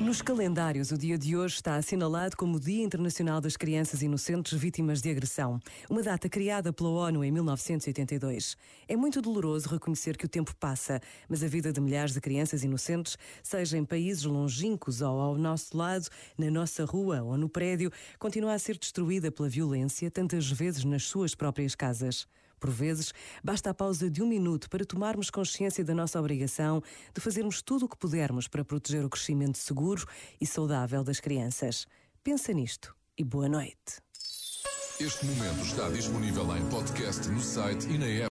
Nos 0.00 0.22
calendários, 0.22 0.92
o 0.92 0.96
dia 0.96 1.18
de 1.18 1.36
hoje 1.36 1.56
está 1.56 1.76
assinalado 1.76 2.34
como 2.34 2.56
o 2.56 2.60
Dia 2.60 2.82
Internacional 2.82 3.38
das 3.38 3.54
Crianças 3.54 4.00
Inocentes 4.00 4.58
Vítimas 4.58 5.02
de 5.02 5.10
Agressão, 5.10 5.60
uma 5.90 6.02
data 6.02 6.26
criada 6.26 6.72
pela 6.72 6.88
ONU 6.88 7.22
em 7.22 7.30
1982. 7.30 8.56
É 8.88 8.96
muito 8.96 9.20
doloroso 9.20 9.68
reconhecer 9.68 10.16
que 10.16 10.24
o 10.24 10.28
tempo 10.28 10.56
passa, 10.56 11.02
mas 11.28 11.44
a 11.44 11.48
vida 11.48 11.70
de 11.70 11.82
milhares 11.82 12.14
de 12.14 12.20
crianças 12.22 12.64
inocentes, 12.64 13.18
seja 13.42 13.76
em 13.76 13.84
países 13.84 14.24
longínquos 14.24 15.02
ou 15.02 15.20
ao 15.20 15.36
nosso 15.36 15.76
lado, 15.76 16.08
na 16.38 16.50
nossa 16.50 16.86
rua 16.86 17.20
ou 17.20 17.36
no 17.36 17.50
prédio, 17.50 17.92
continua 18.18 18.54
a 18.54 18.58
ser 18.58 18.78
destruída 18.78 19.30
pela 19.30 19.50
violência, 19.50 20.10
tantas 20.10 20.50
vezes 20.50 20.82
nas 20.82 21.02
suas 21.02 21.34
próprias 21.34 21.74
casas. 21.74 22.26
Por 22.60 22.70
vezes, 22.70 23.14
basta 23.42 23.70
a 23.70 23.74
pausa 23.74 24.10
de 24.10 24.22
um 24.22 24.26
minuto 24.26 24.68
para 24.68 24.84
tomarmos 24.84 25.30
consciência 25.30 25.82
da 25.82 25.94
nossa 25.94 26.20
obrigação 26.20 26.82
de 27.14 27.20
fazermos 27.20 27.62
tudo 27.62 27.86
o 27.86 27.88
que 27.88 27.96
pudermos 27.96 28.46
para 28.46 28.62
proteger 28.62 29.02
o 29.02 29.08
crescimento 29.08 29.56
seguro 29.56 30.06
e 30.38 30.46
saudável 30.46 31.02
das 31.02 31.18
crianças. 31.18 31.86
Pensa 32.22 32.52
nisto 32.52 32.94
e 33.16 33.24
boa 33.24 33.48
noite. 33.48 33.98
Este 35.00 35.24
momento 35.24 35.64
está 35.64 35.88
disponível 35.88 36.54
em 36.54 36.68
podcast 36.68 37.26
no 37.30 37.40
site 37.40 37.88
e 37.88 37.96
na 37.96 38.06
app. 38.06 38.28